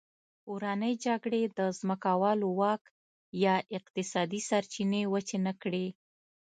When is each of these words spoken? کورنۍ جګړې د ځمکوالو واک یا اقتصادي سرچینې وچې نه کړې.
کورنۍ 0.45 0.93
جګړې 1.05 1.41
د 1.57 1.59
ځمکوالو 1.79 2.47
واک 2.59 2.83
یا 3.43 3.55
اقتصادي 3.77 4.41
سرچینې 4.49 5.01
وچې 5.13 5.37
نه 5.45 5.53
کړې. 5.61 5.85